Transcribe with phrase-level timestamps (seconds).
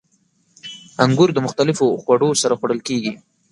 [1.03, 3.13] •انګور د مختلفو خوړو سره خوړل کېږي.